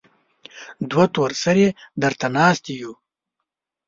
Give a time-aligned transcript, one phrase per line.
[0.89, 1.67] دوه تور سرې
[2.01, 2.93] درته ناستې يو.